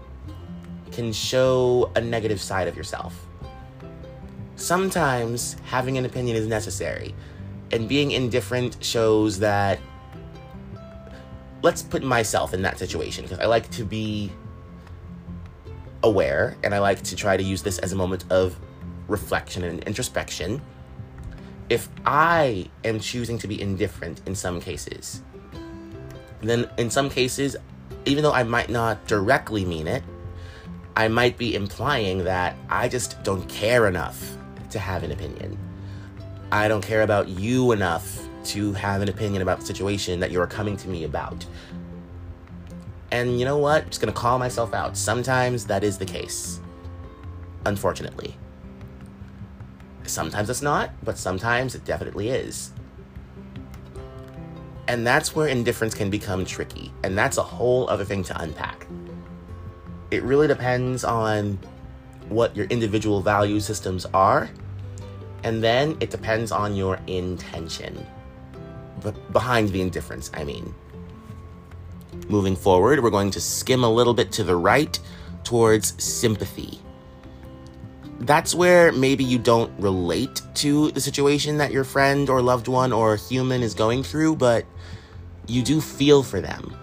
can 0.93 1.13
show 1.13 1.91
a 1.97 2.01
negative 2.01 2.41
side 2.41 2.69
of 2.69 2.77
yourself. 2.77 3.24
Sometimes 4.65 5.57
having 5.65 5.99
an 5.99 6.07
opinion 6.07 6.39
is 6.39 6.47
necessary, 6.47 7.15
and 7.71 7.87
being 7.87 8.13
indifferent 8.13 8.83
shows 8.83 9.39
that. 9.41 9.79
Let's 11.61 11.83
put 11.83 12.03
myself 12.03 12.55
in 12.55 12.63
that 12.63 12.79
situation 12.79 13.25
because 13.25 13.41
I 13.41 13.45
like 13.45 13.71
to 13.73 13.85
be 13.85 14.33
aware 16.03 16.57
and 16.63 16.75
I 16.75 16.79
like 16.79 17.03
to 17.03 17.15
try 17.15 17.37
to 17.37 17.43
use 17.43 17.63
this 17.63 17.79
as 17.81 17.93
a 17.93 17.97
moment 17.97 18.25
of 18.31 18.59
reflection 19.07 19.65
and 19.65 19.85
introspection. 19.85 20.63
If 21.69 21.91
I 22.07 22.71
am 22.85 23.01
choosing 23.01 23.37
to 23.41 23.47
be 23.47 23.61
indifferent 23.61 24.23
in 24.25 24.35
some 24.35 24.63
cases, 24.63 25.21
then 26.41 26.71
in 26.79 26.89
some 26.89 27.11
cases, 27.11 27.55
even 28.07 28.23
though 28.23 28.33
I 28.33 28.45
might 28.45 28.71
not 28.71 29.07
directly 29.07 29.67
mean 29.67 29.89
it, 29.89 30.03
I 30.97 31.09
might 31.09 31.37
be 31.37 31.55
implying 31.55 32.25
that 32.25 32.57
I 32.71 32.89
just 32.89 33.23
don't 33.25 33.47
care 33.47 33.89
enough 33.89 34.39
to 34.75 34.79
have 34.79 35.03
an 35.03 35.13
opinion. 35.13 35.59
I 36.53 36.69
don't 36.69 36.83
care 36.83 37.03
about 37.03 37.29
you 37.29 37.73
enough 37.73 38.21
to 38.45 38.73
have 38.75 39.01
an 39.01 39.09
opinion 39.09 39.41
about 39.41 39.61
the 39.61 39.67
situation 39.67 40.21
that 40.21 40.31
you're 40.31 40.47
coming 40.47 40.77
to 40.77 40.89
me 40.89 41.05
about. 41.05 41.47
And 43.11 43.39
you 43.39 43.45
know 43.45 43.57
what? 43.57 43.85
I'm 43.85 43.89
just 43.89 44.01
gonna 44.01 44.13
call 44.13 44.39
myself 44.39 44.75
out. 44.75 44.97
Sometimes 44.97 45.65
that 45.67 45.83
is 45.83 45.97
the 45.97 46.05
case. 46.05 46.61
Unfortunately. 47.65 48.37
Sometimes 50.03 50.51
it's 50.51 50.61
not, 50.61 50.91
but 51.03 51.17
sometimes 51.17 51.75
it 51.75 51.85
definitely 51.85 52.29
is. 52.29 52.73
And 54.89 55.07
that's 55.07 55.35
where 55.35 55.49
indifference 55.49 55.95
can 55.95 56.11
become 56.11 56.45
tricky. 56.45 56.93
And 57.03 57.17
that's 57.17 57.39
a 57.39 57.43
whole 57.43 57.89
other 57.89 58.05
thing 58.05 58.23
to 58.25 58.39
unpack. 58.41 58.87
It 60.11 60.23
really 60.25 60.47
depends 60.47 61.05
on 61.05 61.59
what 62.29 62.55
your 62.57 62.67
individual 62.67 63.21
value 63.21 63.61
systems 63.61 64.07
are. 64.13 64.51
And 65.45 65.63
then 65.63 65.97
it 66.01 66.11
depends 66.11 66.51
on 66.51 66.75
your 66.75 66.99
intention. 67.07 68.05
Behind 69.31 69.69
the 69.69 69.83
indifference, 69.83 70.31
I 70.35 70.43
mean. 70.43 70.75
Moving 72.29 72.57
forward, 72.57 73.03
we're 73.03 73.11
going 73.11 73.31
to 73.33 73.41
skim 73.41 73.85
a 73.85 73.91
little 73.91 74.15
bit 74.15 74.33
to 74.33 74.45
the 74.45 74.57
right 74.57 74.99
towards 75.45 76.03
sympathy. 76.03 76.81
That's 78.21 78.55
where 78.55 78.91
maybe 78.93 79.23
you 79.23 79.39
don't 79.39 79.71
relate 79.79 80.41
to 80.55 80.91
the 80.93 81.01
situation 81.01 81.59
that 81.59 81.73
your 81.73 81.85
friend 81.85 82.31
or 82.31 82.41
loved 82.41 82.69
one 82.69 82.93
or 82.93 83.17
human 83.17 83.63
is 83.63 83.75
going 83.75 84.03
through, 84.03 84.37
but 84.37 84.65
you 85.47 85.63
do 85.63 85.81
feel 85.81 86.23
for 86.23 86.41
them. 86.41 86.75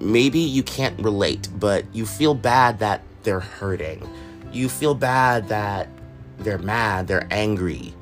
Maybe 0.00 0.40
you 0.40 0.64
can't 0.64 0.98
relate, 1.00 1.48
but 1.60 1.84
you 1.94 2.06
feel 2.06 2.34
bad 2.34 2.80
that 2.80 3.02
they're 3.22 3.38
hurting. 3.38 4.08
You 4.52 4.68
feel 4.68 4.94
bad 4.94 5.46
that 5.48 5.88
they're 6.42 6.58
mad, 6.58 7.06
they're 7.06 7.26
angry. 7.30 7.94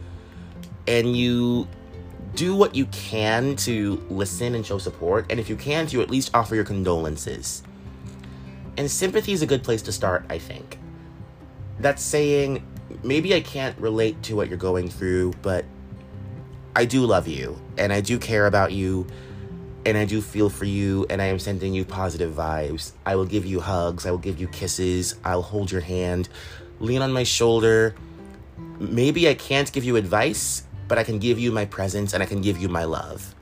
And 0.86 1.16
you 1.16 1.68
do 2.34 2.54
what 2.54 2.74
you 2.74 2.86
can 2.86 3.56
to 3.56 4.02
listen 4.08 4.54
and 4.54 4.64
show 4.64 4.78
support, 4.78 5.26
and 5.30 5.40
if 5.40 5.48
you 5.48 5.56
can, 5.56 5.86
to 5.88 6.00
at 6.02 6.10
least 6.10 6.30
offer 6.34 6.54
your 6.54 6.64
condolences. 6.64 7.62
And 8.76 8.90
sympathy 8.90 9.32
is 9.32 9.42
a 9.42 9.46
good 9.46 9.62
place 9.62 9.82
to 9.82 9.92
start, 9.92 10.24
I 10.30 10.38
think. 10.38 10.78
That's 11.80 12.02
saying, 12.02 12.66
maybe 13.02 13.34
I 13.34 13.40
can't 13.40 13.76
relate 13.78 14.22
to 14.24 14.36
what 14.36 14.48
you're 14.48 14.58
going 14.58 14.88
through, 14.88 15.32
but 15.42 15.64
I 16.76 16.84
do 16.84 17.04
love 17.04 17.26
you, 17.26 17.60
and 17.76 17.92
I 17.92 18.00
do 18.00 18.18
care 18.18 18.46
about 18.46 18.72
you, 18.72 19.06
and 19.84 19.96
I 19.98 20.04
do 20.04 20.20
feel 20.20 20.48
for 20.48 20.66
you, 20.66 21.06
and 21.10 21.20
I 21.20 21.26
am 21.26 21.38
sending 21.38 21.74
you 21.74 21.84
positive 21.84 22.32
vibes. 22.32 22.92
I 23.04 23.16
will 23.16 23.26
give 23.26 23.44
you 23.44 23.60
hugs, 23.60 24.06
I 24.06 24.10
will 24.10 24.18
give 24.18 24.40
you 24.40 24.46
kisses, 24.48 25.16
I'll 25.24 25.42
hold 25.42 25.72
your 25.72 25.80
hand, 25.80 26.28
lean 26.78 27.02
on 27.02 27.12
my 27.12 27.24
shoulder. 27.24 27.94
Maybe 28.78 29.28
I 29.28 29.34
can't 29.34 29.70
give 29.72 29.84
you 29.84 29.96
advice, 29.96 30.64
but 30.88 30.98
I 30.98 31.04
can 31.04 31.18
give 31.18 31.38
you 31.38 31.52
my 31.52 31.64
presence 31.64 32.14
and 32.14 32.22
I 32.22 32.26
can 32.26 32.40
give 32.40 32.58
you 32.58 32.68
my 32.68 32.84
love. 32.84 33.34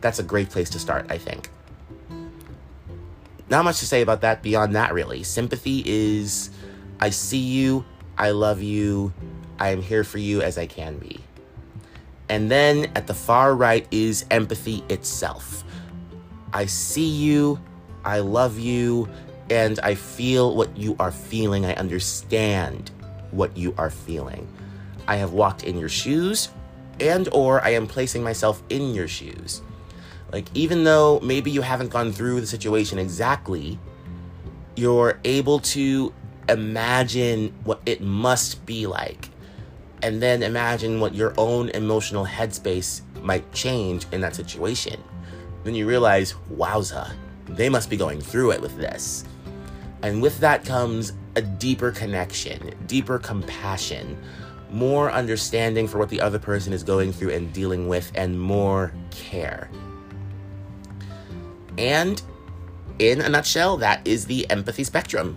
That's 0.00 0.18
a 0.18 0.22
great 0.22 0.50
place 0.50 0.70
to 0.70 0.78
start, 0.78 1.06
I 1.10 1.18
think. 1.18 1.50
Not 3.48 3.64
much 3.64 3.80
to 3.80 3.86
say 3.86 4.02
about 4.02 4.22
that 4.22 4.42
beyond 4.42 4.74
that, 4.74 4.94
really. 4.94 5.22
Sympathy 5.22 5.82
is 5.84 6.50
I 7.00 7.10
see 7.10 7.38
you, 7.38 7.84
I 8.16 8.30
love 8.30 8.62
you, 8.62 9.12
I 9.58 9.68
am 9.68 9.82
here 9.82 10.04
for 10.04 10.18
you 10.18 10.42
as 10.42 10.58
I 10.58 10.66
can 10.66 10.98
be. 10.98 11.20
And 12.28 12.50
then 12.50 12.90
at 12.94 13.06
the 13.06 13.14
far 13.14 13.54
right 13.54 13.86
is 13.90 14.24
empathy 14.30 14.82
itself. 14.88 15.64
I 16.52 16.66
see 16.66 17.08
you, 17.08 17.60
I 18.04 18.20
love 18.20 18.58
you, 18.58 19.08
and 19.50 19.78
I 19.80 19.94
feel 19.94 20.56
what 20.56 20.76
you 20.76 20.96
are 20.98 21.12
feeling. 21.12 21.66
I 21.66 21.74
understand 21.74 22.90
what 23.32 23.56
you 23.56 23.74
are 23.76 23.90
feeling. 23.90 24.46
I 25.08 25.16
have 25.16 25.32
walked 25.32 25.64
in 25.64 25.78
your 25.78 25.88
shoes 25.88 26.50
and 27.00 27.28
or 27.32 27.62
I 27.64 27.70
am 27.70 27.86
placing 27.86 28.22
myself 28.22 28.62
in 28.68 28.94
your 28.94 29.08
shoes. 29.08 29.62
Like 30.32 30.46
even 30.54 30.84
though 30.84 31.20
maybe 31.20 31.50
you 31.50 31.62
haven't 31.62 31.90
gone 31.90 32.12
through 32.12 32.40
the 32.40 32.46
situation 32.46 32.98
exactly, 32.98 33.78
you're 34.76 35.18
able 35.24 35.58
to 35.58 36.12
imagine 36.48 37.52
what 37.64 37.80
it 37.86 38.00
must 38.00 38.64
be 38.64 38.86
like 38.86 39.28
and 40.02 40.20
then 40.20 40.42
imagine 40.42 41.00
what 41.00 41.14
your 41.14 41.32
own 41.38 41.68
emotional 41.70 42.26
headspace 42.26 43.02
might 43.22 43.50
change 43.52 44.06
in 44.12 44.20
that 44.20 44.34
situation. 44.34 45.02
Then 45.64 45.74
you 45.74 45.86
realize, 45.86 46.34
wowza, 46.52 47.12
they 47.48 47.68
must 47.68 47.88
be 47.88 47.96
going 47.96 48.20
through 48.20 48.50
it 48.52 48.60
with 48.60 48.76
this. 48.76 49.24
And 50.02 50.20
with 50.20 50.38
that 50.40 50.64
comes 50.64 51.12
a 51.36 51.42
deeper 51.42 51.90
connection, 51.90 52.74
deeper 52.86 53.18
compassion, 53.18 54.16
more 54.70 55.10
understanding 55.10 55.86
for 55.86 55.98
what 55.98 56.08
the 56.08 56.20
other 56.20 56.38
person 56.38 56.72
is 56.72 56.82
going 56.82 57.12
through 57.12 57.30
and 57.30 57.52
dealing 57.52 57.88
with, 57.88 58.10
and 58.14 58.40
more 58.40 58.92
care. 59.10 59.70
And 61.78 62.20
in 62.98 63.20
a 63.20 63.28
nutshell, 63.28 63.76
that 63.78 64.06
is 64.06 64.26
the 64.26 64.48
empathy 64.50 64.84
spectrum. 64.84 65.36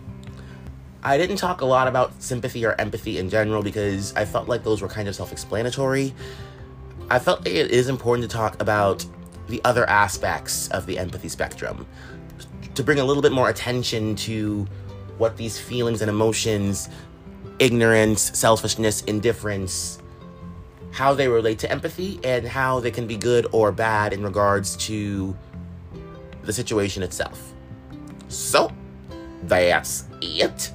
I 1.04 1.18
didn't 1.18 1.38
talk 1.38 1.62
a 1.62 1.66
lot 1.66 1.88
about 1.88 2.22
sympathy 2.22 2.66
or 2.66 2.80
empathy 2.80 3.20
in 3.20 3.30
general 3.30 3.62
because 3.62 4.16
I 4.16 4.26
felt 4.26 4.48
like 4.48 4.64
those 4.64 4.82
were 4.82 4.88
kind 4.88 5.08
of 5.08 5.16
self 5.16 5.32
explanatory. 5.32 6.14
I 7.10 7.20
felt 7.20 7.46
it 7.46 7.72
is 7.72 7.90
important 7.90 8.30
to 8.30 8.36
talk 8.36 8.60
about 8.60 9.06
the 9.48 9.62
other 9.64 9.88
aspects 9.88 10.68
of 10.70 10.88
the 10.88 10.98
empathy 10.98 11.30
spectrum 11.30 11.86
to 12.74 12.84
bring 12.84 13.00
a 13.00 13.06
little 13.06 13.22
bit 13.22 13.32
more 13.32 13.50
attention 13.50 14.16
to 14.16 14.68
what 15.18 15.38
these 15.38 15.60
feelings 15.60 16.02
and 16.02 16.10
emotions 16.10 16.90
ignorance, 17.60 18.38
selfishness, 18.38 19.02
indifference, 19.04 20.00
how 20.92 21.14
they 21.14 21.28
relate 21.28 21.60
to 21.60 21.72
empathy, 21.72 22.20
and 22.24 22.48
how 22.48 22.80
they 22.80 22.92
can 22.92 23.08
be 23.08 23.18
good 23.18 23.48
or 23.52 23.72
bad 23.72 24.14
in 24.14 24.24
regards 24.24 24.76
to 24.78 25.36
the 26.44 26.54
situation 26.54 27.04
itself. 27.04 27.54
So, 28.28 28.72
that's 29.44 30.06
it. 30.22 30.72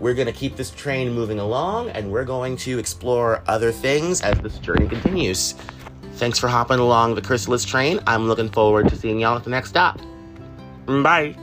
We're 0.00 0.14
going 0.14 0.26
to 0.26 0.32
keep 0.32 0.56
this 0.56 0.70
train 0.70 1.12
moving 1.12 1.38
along 1.38 1.90
and 1.90 2.10
we're 2.10 2.24
going 2.24 2.56
to 2.58 2.78
explore 2.78 3.42
other 3.46 3.70
things 3.70 4.22
as 4.22 4.38
this 4.40 4.58
journey 4.58 4.88
continues. 4.88 5.54
Thanks 6.14 6.38
for 6.38 6.48
hopping 6.48 6.78
along 6.78 7.14
the 7.14 7.22
Chrysalis 7.22 7.64
train. 7.64 8.00
I'm 8.06 8.26
looking 8.26 8.48
forward 8.48 8.88
to 8.88 8.96
seeing 8.96 9.20
y'all 9.20 9.36
at 9.36 9.44
the 9.44 9.50
next 9.50 9.68
stop. 9.70 10.00
Bye. 10.86 11.36